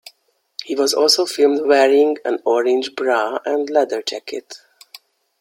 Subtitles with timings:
[0.63, 4.55] He was also filmed wearing an orange bra and leather jacket.